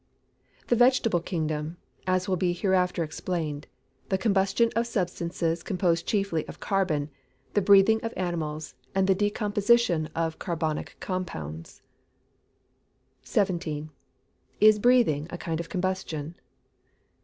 [0.67, 3.67] _The vegetable kingdom (as will be hereafter explained),
[4.09, 7.11] the combustion of substances composed chiefly of carbon,
[7.53, 11.83] the breathing of animals, and the decomposition of carbonic compounds.
[13.21, 13.91] 17.
[14.59, 16.33] _Is breathing a kind of combustion?